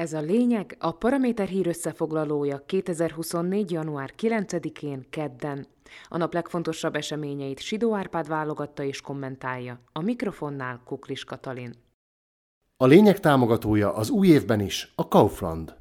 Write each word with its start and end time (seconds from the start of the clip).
Ez 0.00 0.12
a 0.12 0.20
lényeg 0.20 0.76
a 0.78 0.92
Paraméter 0.92 1.48
hír 1.48 1.66
összefoglalója 1.66 2.62
2024. 2.66 3.70
január 3.70 4.12
9-én 4.18 5.06
kedden. 5.10 5.66
A 6.08 6.16
nap 6.16 6.32
legfontosabb 6.32 6.94
eseményeit 6.94 7.60
Sidó 7.60 7.94
Árpád 7.94 8.28
válogatta 8.28 8.82
és 8.82 9.00
kommentálja. 9.00 9.80
A 9.92 10.00
mikrofonnál 10.00 10.80
Kuklis 10.84 11.24
Katalin. 11.24 11.74
A 12.76 12.86
lényeg 12.86 13.20
támogatója 13.20 13.94
az 13.94 14.10
új 14.10 14.28
évben 14.28 14.60
is 14.60 14.92
a 14.94 15.08
Kaufland. 15.08 15.76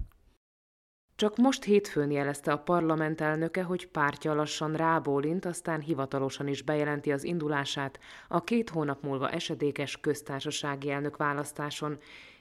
Csak 1.16 1.38
most 1.38 1.64
hétfőn 1.64 2.12
jelezte 2.12 2.52
a 2.52 2.58
parlament 2.58 3.22
elnöke, 3.22 3.64
hogy 3.64 3.88
pártja 3.88 4.34
lassan 4.34 4.76
rábólint, 4.76 5.46
aztán 5.46 5.80
hivatalosan 5.80 6.48
is 6.48 6.62
bejelenti 6.62 7.12
az 7.12 7.24
indulását 7.24 8.00
a 8.28 8.44
két 8.44 8.70
hónap 8.70 9.04
múlva 9.04 9.30
esedékes 9.30 9.98
köztársasági 9.98 10.90
elnök 10.90 11.18
választáson, 11.18 11.98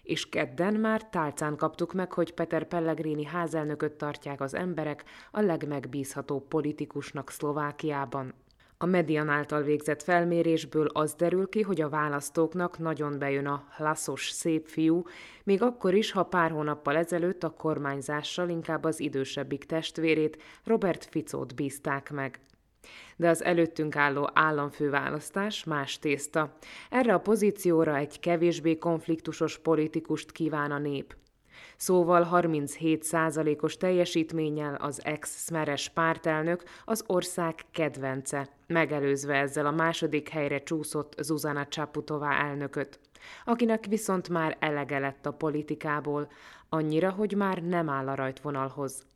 és 0.08 0.28
kedden 0.28 0.74
már 0.74 1.08
tálcán 1.08 1.56
kaptuk 1.56 1.92
meg, 1.92 2.12
hogy 2.12 2.34
Peter 2.34 2.64
Pellegrini 2.64 3.24
házelnököt 3.24 3.92
tartják 3.92 4.40
az 4.40 4.54
emberek 4.54 5.04
a 5.30 5.40
legmegbízhatóbb 5.40 6.48
politikusnak 6.48 7.30
Szlovákiában. 7.30 8.34
A 8.78 8.86
Median 8.86 9.28
által 9.28 9.62
végzett 9.62 10.02
felmérésből 10.02 10.86
az 10.86 11.14
derül 11.14 11.48
ki, 11.48 11.62
hogy 11.62 11.80
a 11.80 11.88
választóknak 11.88 12.78
nagyon 12.78 13.18
bejön 13.18 13.46
a 13.46 13.64
laszos 13.78 14.30
szép 14.30 14.66
fiú, 14.66 15.02
még 15.44 15.62
akkor 15.62 15.94
is, 15.94 16.10
ha 16.10 16.22
pár 16.22 16.50
hónappal 16.50 16.96
ezelőtt 16.96 17.42
a 17.44 17.50
kormányzással 17.50 18.48
inkább 18.48 18.84
az 18.84 19.00
idősebbik 19.00 19.64
testvérét, 19.64 20.42
Robert 20.64 21.04
Ficót 21.04 21.54
bízták 21.54 22.10
meg. 22.10 22.40
De 23.16 23.28
az 23.28 23.45
előttünk 23.45 23.96
álló 23.96 24.30
államfőválasztás 24.32 25.64
más 25.64 25.98
tészta. 25.98 26.56
Erre 26.91 27.14
a 27.14 27.20
pozícióra 27.20 27.96
egy 27.96 28.20
kevésbé 28.20 28.78
konfliktusos 28.78 29.59
politikust 29.59 30.32
kíván 30.32 30.70
a 30.70 30.78
nép. 30.78 31.16
Szóval 31.77 32.28
37%-os 32.33 33.77
teljesítménnyel 33.77 34.75
az 34.75 35.05
ex-szmeres 35.05 35.89
pártelnök 35.89 36.62
az 36.84 37.05
ország 37.06 37.55
kedvence, 37.70 38.48
megelőzve 38.67 39.34
ezzel 39.34 39.67
a 39.67 39.70
második 39.70 40.28
helyre 40.28 40.62
csúszott 40.62 41.14
Zuzana 41.19 41.67
Csaputová 41.67 42.48
elnököt, 42.48 43.00
akinek 43.45 43.86
viszont 43.86 44.28
már 44.28 44.56
elege 44.61 44.98
lett 44.98 45.27
a 45.27 45.33
politikából, 45.33 46.28
annyira, 46.69 47.11
hogy 47.11 47.34
már 47.36 47.62
nem 47.62 47.89
áll 47.89 48.08
a 48.08 48.14
rajtvonalhoz. 48.14 49.06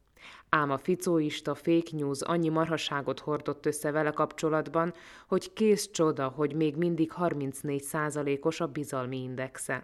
Ám 0.49 0.71
a 0.71 0.79
ficóista 0.79 1.55
fake 1.55 1.91
news 1.91 2.21
annyi 2.21 2.49
marhaságot 2.49 3.21
hordott 3.21 3.67
össze 3.67 3.91
vele 3.91 4.11
kapcsolatban, 4.11 4.95
hogy 5.29 5.53
kész 5.53 5.91
csoda, 5.91 6.29
hogy 6.29 6.55
még 6.55 6.77
mindig 6.77 7.13
34%-os 7.19 8.61
a 8.61 8.67
bizalmi 8.67 9.23
indexe. 9.23 9.83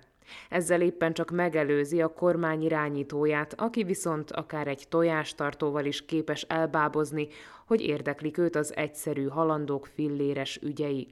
Ezzel 0.48 0.80
éppen 0.80 1.12
csak 1.12 1.30
megelőzi 1.30 2.03
a 2.03 2.12
kormány 2.12 2.62
irányítóját, 2.62 3.55
aki 3.61 3.83
viszont 3.83 4.30
akár 4.30 4.67
egy 4.67 4.86
tojástartóval 4.89 5.84
is 5.84 6.05
képes 6.05 6.42
elbábozni, 6.42 7.28
hogy 7.67 7.80
érdeklik 7.80 8.39
őt 8.39 8.56
az 8.56 8.77
egyszerű 8.77 9.27
halandók 9.27 9.86
filléres 9.86 10.58
ügyei. 10.62 11.08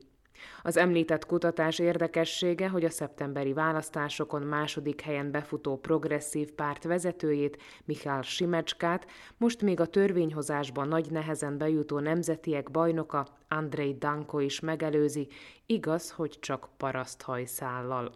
Az 0.62 0.77
említett 0.77 1.27
kutatás 1.27 1.79
érdekessége, 1.79 2.69
hogy 2.69 2.84
a 2.84 2.91
szeptemberi 2.91 3.53
választásokon 3.53 4.43
második 4.43 5.01
helyen 5.01 5.31
befutó 5.31 5.77
progresszív 5.77 6.53
párt 6.53 6.84
vezetőjét, 6.84 7.62
Michal 7.84 8.23
Simecskát, 8.23 9.06
most 9.37 9.62
még 9.62 9.81
a 9.81 9.87
törvényhozásban 9.87 10.89
nagy 10.89 11.11
nehezen 11.11 11.59
bejutó 11.59 11.98
nemzetiek 11.98 12.70
bajnoka, 12.70 13.27
Andrei 13.48 13.95
Danko 13.98 14.39
is 14.39 14.61
megelőzi, 14.61 15.28
igaz, 15.67 16.11
hogy 16.11 16.37
csak 16.41 16.69
paraszthajszállal. 16.77 18.12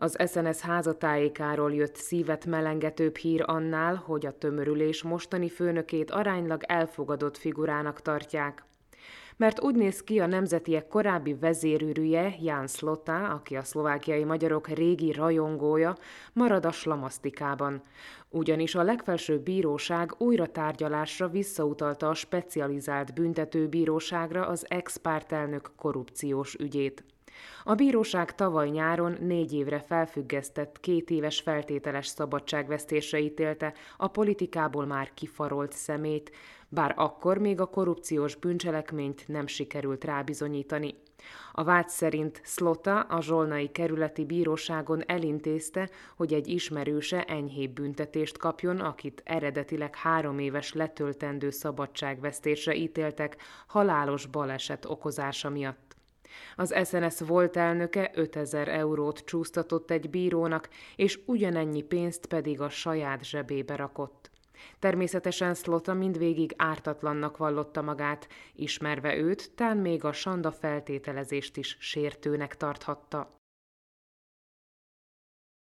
Az 0.00 0.16
SNS 0.30 0.60
házatájékáról 0.60 1.74
jött 1.74 1.96
szívet 1.96 2.46
melengetőbb 2.46 3.16
hír 3.16 3.42
annál, 3.46 3.94
hogy 3.94 4.26
a 4.26 4.38
tömörülés 4.38 5.02
mostani 5.02 5.48
főnökét 5.48 6.10
aránylag 6.10 6.62
elfogadott 6.66 7.36
figurának 7.36 8.02
tartják. 8.02 8.64
Mert 9.38 9.62
úgy 9.62 9.74
néz 9.74 10.02
ki 10.02 10.20
a 10.20 10.26
nemzetiek 10.26 10.88
korábbi 10.88 11.34
vezérűrűje, 11.34 12.34
Ján 12.40 12.66
Slota, 12.66 13.28
aki 13.28 13.56
a 13.56 13.62
szlovákiai 13.62 14.24
magyarok 14.24 14.68
régi 14.68 15.12
rajongója, 15.12 15.96
marad 16.32 16.66
a 16.66 16.72
slamasztikában. 16.72 17.82
Ugyanis 18.28 18.74
a 18.74 18.82
legfelsőbb 18.82 19.42
bíróság 19.42 20.14
újra 20.18 20.46
tárgyalásra 20.46 21.28
visszautalta 21.28 22.08
a 22.08 22.14
specializált 22.14 23.14
büntetőbíróságra 23.14 24.46
az 24.46 24.64
ex-pártelnök 24.68 25.70
korrupciós 25.76 26.54
ügyét. 26.54 27.04
A 27.64 27.74
bíróság 27.74 28.34
tavaly 28.34 28.68
nyáron 28.68 29.16
négy 29.20 29.52
évre 29.52 29.84
felfüggesztett 29.86 30.80
két 30.80 31.10
éves 31.10 31.40
feltételes 31.40 32.06
szabadságvesztésre 32.06 33.18
ítélte 33.18 33.74
a 33.96 34.08
politikából 34.08 34.86
már 34.86 35.10
kifarolt 35.14 35.72
szemét, 35.72 36.30
bár 36.68 36.94
akkor 36.96 37.38
még 37.38 37.60
a 37.60 37.66
korrupciós 37.66 38.36
bűncselekményt 38.36 39.28
nem 39.28 39.46
sikerült 39.46 40.04
rábizonyítani. 40.04 40.94
A 41.52 41.64
vád 41.64 41.88
szerint 41.88 42.40
Slota 42.44 43.00
a 43.00 43.20
Zsolnai 43.20 43.70
kerületi 43.70 44.24
bíróságon 44.24 45.02
elintézte, 45.06 45.90
hogy 46.16 46.34
egy 46.34 46.48
ismerőse 46.48 47.24
enyhébb 47.24 47.70
büntetést 47.70 48.38
kapjon, 48.38 48.80
akit 48.80 49.22
eredetileg 49.24 49.96
három 49.96 50.38
éves 50.38 50.72
letöltendő 50.72 51.50
szabadságvesztésre 51.50 52.74
ítéltek 52.74 53.36
halálos 53.66 54.26
baleset 54.26 54.84
okozása 54.84 55.48
miatt. 55.48 55.96
Az 56.56 56.74
SNS 56.84 57.20
volt 57.20 57.56
elnöke 57.56 58.10
5000 58.14 58.68
eurót 58.68 59.18
csúsztatott 59.24 59.90
egy 59.90 60.10
bírónak, 60.10 60.68
és 60.96 61.20
ugyanennyi 61.26 61.82
pénzt 61.82 62.26
pedig 62.26 62.60
a 62.60 62.68
saját 62.68 63.24
zsebébe 63.24 63.76
rakott. 63.76 64.27
Természetesen 64.78 65.54
Szlota 65.54 65.94
mindvégig 65.94 66.54
ártatlannak 66.56 67.36
vallotta 67.36 67.82
magát, 67.82 68.28
ismerve 68.54 69.16
őt, 69.16 69.50
tán 69.54 69.76
még 69.76 70.04
a 70.04 70.12
sanda 70.12 70.52
feltételezést 70.52 71.56
is 71.56 71.76
sértőnek 71.80 72.56
tarthatta. 72.56 73.36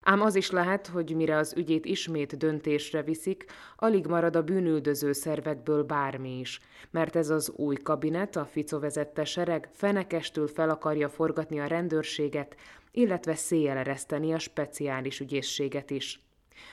Ám 0.03 0.21
az 0.21 0.35
is 0.35 0.51
lehet, 0.51 0.87
hogy 0.87 1.17
mire 1.17 1.37
az 1.37 1.55
ügyét 1.57 1.85
ismét 1.85 2.37
döntésre 2.37 3.03
viszik, 3.03 3.45
alig 3.77 4.07
marad 4.07 4.37
a 4.37 4.43
bűnüldöző 4.43 5.13
szervekből 5.13 5.83
bármi 5.83 6.39
is, 6.39 6.61
mert 6.91 7.17
ez 7.17 7.31
az 7.31 7.51
új 7.51 7.77
kabinet, 7.77 8.37
a 8.37 8.45
Fico 8.45 8.79
vezette 8.79 9.25
sereg 9.25 9.69
fenekestül 9.73 10.47
fel 10.47 10.71
akarja 10.71 11.09
forgatni 11.09 11.61
a 11.61 11.67
rendőrséget, 11.67 12.57
illetve 12.91 13.35
széjelereszteni 13.35 14.33
a 14.33 14.39
speciális 14.39 15.21
ügyészséget 15.21 15.91
is 15.91 16.21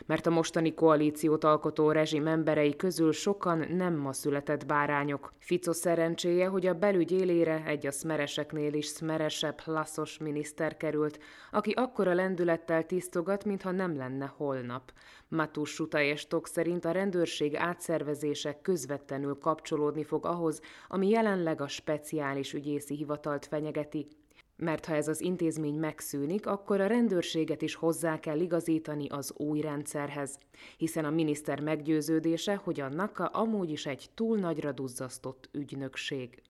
mert 0.05 0.25
a 0.25 0.29
mostani 0.29 0.73
koalíciót 0.73 1.43
alkotó 1.43 1.91
rezsim 1.91 2.27
emberei 2.27 2.75
közül 2.75 3.11
sokan 3.11 3.65
nem 3.69 3.95
ma 3.95 4.13
született 4.13 4.65
bárányok. 4.65 5.33
Fico 5.39 5.73
szerencséje, 5.73 6.47
hogy 6.47 6.65
a 6.65 6.73
belügy 6.73 7.11
élére 7.11 7.63
egy 7.65 7.87
a 7.87 7.91
szmereseknél 7.91 8.73
is 8.73 8.85
szmeresebb, 8.85 9.61
laszos 9.65 10.17
miniszter 10.17 10.77
került, 10.77 11.19
aki 11.51 11.71
akkora 11.71 12.13
lendülettel 12.13 12.85
tisztogat, 12.85 13.45
mintha 13.45 13.71
nem 13.71 13.97
lenne 13.97 14.33
holnap. 14.37 14.91
Matus 15.27 15.69
Sutajestok 15.69 16.47
szerint 16.47 16.85
a 16.85 16.91
rendőrség 16.91 17.55
átszervezése 17.55 18.59
közvetlenül 18.61 19.37
kapcsolódni 19.37 20.03
fog 20.03 20.25
ahhoz, 20.25 20.61
ami 20.87 21.09
jelenleg 21.09 21.61
a 21.61 21.67
speciális 21.67 22.53
ügyészi 22.53 22.95
hivatalt 22.95 23.45
fenyegeti, 23.45 24.07
mert 24.57 24.85
ha 24.85 24.95
ez 24.95 25.07
az 25.07 25.21
intézmény 25.21 25.75
megszűnik, 25.75 26.45
akkor 26.45 26.81
a 26.81 26.87
rendőrséget 26.87 27.61
is 27.61 27.75
hozzá 27.75 28.19
kell 28.19 28.39
igazítani 28.39 29.07
az 29.07 29.33
új 29.37 29.61
rendszerhez, 29.61 30.37
hiszen 30.77 31.05
a 31.05 31.09
miniszter 31.09 31.59
meggyőződése, 31.59 32.55
hogy 32.55 32.79
a 32.79 32.89
NAKA 32.89 33.25
amúgy 33.25 33.69
is 33.69 33.85
egy 33.85 34.09
túl 34.13 34.37
nagyra 34.37 34.71
duzzasztott 34.71 35.49
ügynökség 35.51 36.41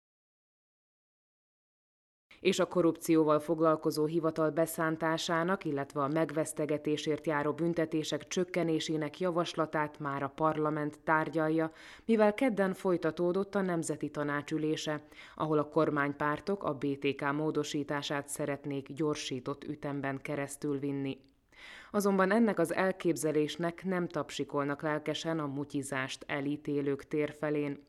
és 2.39 2.59
a 2.59 2.67
korrupcióval 2.67 3.39
foglalkozó 3.39 4.05
hivatal 4.05 4.49
beszántásának, 4.49 5.65
illetve 5.65 6.01
a 6.01 6.07
megvesztegetésért 6.07 7.25
járó 7.25 7.53
büntetések 7.53 8.27
csökkenésének 8.27 9.19
javaslatát 9.19 9.99
már 9.99 10.23
a 10.23 10.31
parlament 10.35 10.99
tárgyalja, 11.03 11.71
mivel 12.05 12.33
kedden 12.33 12.73
folytatódott 12.73 13.55
a 13.55 13.61
Nemzeti 13.61 14.09
Tanácsülése, 14.09 15.01
ahol 15.35 15.57
a 15.57 15.69
kormánypártok 15.69 16.63
a 16.63 16.73
BTK 16.73 17.31
módosítását 17.31 18.27
szeretnék 18.27 18.93
gyorsított 18.93 19.63
ütemben 19.63 20.21
keresztül 20.21 20.79
vinni. 20.79 21.17
Azonban 21.91 22.31
ennek 22.31 22.59
az 22.59 22.73
elképzelésnek 22.73 23.83
nem 23.85 24.07
tapsikolnak 24.07 24.81
lelkesen 24.81 25.39
a 25.39 25.47
mutyizást 25.47 26.23
elítélők 26.27 27.07
térfelén. 27.07 27.85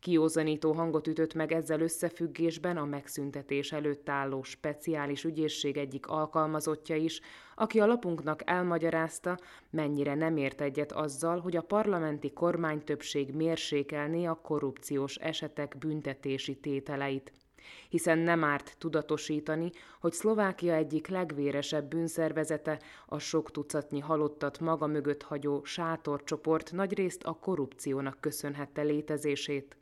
Kiózanító 0.00 0.72
hangot 0.72 1.06
ütött 1.06 1.34
meg 1.34 1.52
ezzel 1.52 1.80
összefüggésben 1.80 2.76
a 2.76 2.84
megszüntetés 2.84 3.72
előtt 3.72 4.08
álló 4.08 4.42
speciális 4.42 5.24
ügyészség 5.24 5.76
egyik 5.76 6.06
alkalmazottja 6.06 6.96
is, 6.96 7.20
aki 7.54 7.80
a 7.80 7.86
lapunknak 7.86 8.42
elmagyarázta, 8.44 9.38
mennyire 9.70 10.14
nem 10.14 10.36
ért 10.36 10.60
egyet 10.60 10.92
azzal, 10.92 11.40
hogy 11.40 11.56
a 11.56 11.62
parlamenti 11.62 12.32
kormánytöbbség 12.32 13.34
mérsékelné 13.34 14.24
a 14.24 14.40
korrupciós 14.42 15.16
esetek 15.16 15.78
büntetési 15.78 16.56
tételeit. 16.56 17.32
Hiszen 17.88 18.18
nem 18.18 18.44
árt 18.44 18.74
tudatosítani, 18.78 19.70
hogy 20.00 20.12
Szlovákia 20.12 20.74
egyik 20.74 21.06
legvéresebb 21.06 21.88
bűnszervezete, 21.88 22.80
a 23.06 23.18
sok 23.18 23.50
tucatnyi 23.50 24.00
halottat 24.00 24.60
maga 24.60 24.86
mögött 24.86 25.22
hagyó 25.22 25.64
sátorcsoport 25.64 26.72
nagyrészt 26.72 27.22
a 27.22 27.32
korrupciónak 27.32 28.20
köszönhette 28.20 28.82
létezését. 28.82 29.76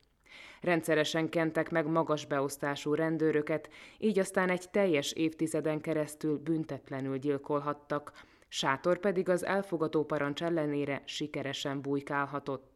Rendszeresen 0.61 1.28
kentek 1.28 1.70
meg 1.70 1.87
magas 1.87 2.26
beosztású 2.26 2.94
rendőröket, 2.94 3.69
így 3.99 4.19
aztán 4.19 4.50
egy 4.50 4.70
teljes 4.70 5.12
évtizeden 5.12 5.81
keresztül 5.81 6.38
büntetlenül 6.38 7.19
gyilkolhattak, 7.19 8.12
Sátor 8.49 8.99
pedig 8.99 9.28
az 9.28 9.44
elfogató 9.44 10.05
parancs 10.05 10.43
ellenére 10.43 11.02
sikeresen 11.05 11.81
bujkálhatott. 11.81 12.75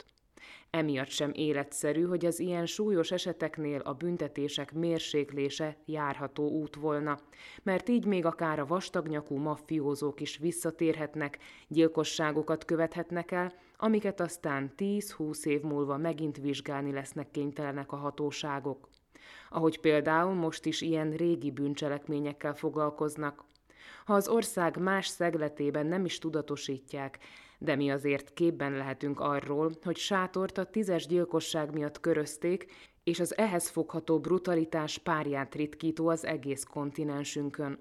Emiatt 0.70 1.08
sem 1.08 1.30
életszerű, 1.34 2.02
hogy 2.02 2.26
az 2.26 2.38
ilyen 2.38 2.66
súlyos 2.66 3.10
eseteknél 3.10 3.80
a 3.80 3.92
büntetések 3.92 4.72
mérséklése 4.72 5.76
járható 5.84 6.48
út 6.48 6.74
volna, 6.74 7.18
mert 7.62 7.88
így 7.88 8.04
még 8.04 8.24
akár 8.24 8.58
a 8.58 8.66
vastagnyakú 8.66 9.36
maffiózók 9.36 10.20
is 10.20 10.36
visszatérhetnek, 10.36 11.38
gyilkosságokat 11.68 12.64
követhetnek 12.64 13.30
el, 13.30 13.52
amiket 13.76 14.20
aztán 14.20 14.72
10-20 14.76 15.44
év 15.44 15.60
múlva 15.60 15.96
megint 15.96 16.36
vizsgálni 16.36 16.92
lesznek 16.92 17.30
kénytelenek 17.30 17.92
a 17.92 17.96
hatóságok. 17.96 18.88
Ahogy 19.50 19.80
például 19.80 20.34
most 20.34 20.64
is 20.64 20.80
ilyen 20.80 21.10
régi 21.10 21.50
bűncselekményekkel 21.50 22.54
foglalkoznak. 22.54 23.44
Ha 24.04 24.14
az 24.14 24.28
ország 24.28 24.76
más 24.76 25.06
szegletében 25.06 25.86
nem 25.86 26.04
is 26.04 26.18
tudatosítják, 26.18 27.18
de 27.62 27.76
mi 27.76 27.90
azért 27.90 28.32
képben 28.34 28.72
lehetünk 28.72 29.20
arról, 29.20 29.72
hogy 29.82 29.96
Sátort 29.96 30.58
a 30.58 30.64
tízes 30.64 31.06
gyilkosság 31.06 31.72
miatt 31.72 32.00
körözték, 32.00 32.66
és 33.04 33.20
az 33.20 33.36
ehhez 33.38 33.68
fogható 33.68 34.20
brutalitás 34.20 34.98
párját 34.98 35.54
ritkító 35.54 36.08
az 36.08 36.24
egész 36.24 36.64
kontinensünkön. 36.64 37.78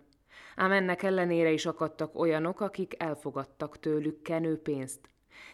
Ám 0.56 0.72
ennek 0.72 1.04
ellenére 1.04 1.52
is 1.52 1.66
akadtak 1.66 2.20
olyanok, 2.20 2.62
akik 2.62 2.94
elfogadtak 2.98 3.80
tőlük 3.80 4.22
kenőpénzt. 4.22 5.00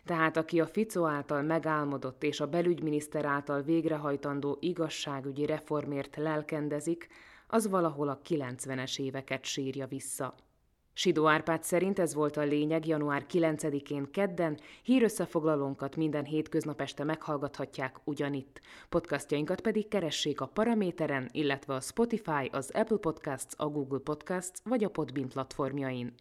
Tehát 0.06 0.38
aki 0.38 0.60
a 0.60 0.68
Fico 0.68 1.06
által 1.06 1.42
megálmodott 1.42 2.24
és 2.24 2.40
a 2.40 2.48
belügyminiszter 2.48 3.26
által 3.26 3.62
végrehajtandó 3.62 4.58
igazságügyi 4.60 5.46
reformért 5.46 6.16
lelkendezik, 6.16 7.08
az 7.48 7.70
valahol 7.70 8.10
a 8.10 8.20
90-es 8.30 9.00
éveket 9.00 9.44
sírja 9.44 9.88
vissza. 9.88 10.36
Sidó 10.98 11.28
Árpád 11.28 11.64
szerint 11.64 12.00
ez 12.00 12.14
volt 12.14 12.38
a 12.38 12.44
lényeg 12.44 12.88
január 12.88 13.26
9-én 13.32 14.12
kedden, 14.12 14.58
hírösszefoglalónkat 14.84 15.96
minden 15.96 16.26
hétköznap 16.26 16.82
este 16.82 17.04
meghallgathatják 17.04 17.96
ugyanitt. 18.04 18.62
Podcastjainkat 18.90 19.62
pedig 19.62 19.88
keressék 19.88 20.42
a 20.42 20.46
Paraméteren, 20.46 21.30
illetve 21.32 21.74
a 21.74 21.82
Spotify, 21.82 22.50
az 22.52 22.72
Apple 22.74 22.98
Podcasts, 22.98 23.54
a 23.58 23.68
Google 23.68 24.00
Podcasts 24.00 24.60
vagy 24.64 24.84
a 24.84 24.90
Podbean 24.90 25.30
platformjain. 25.30 26.14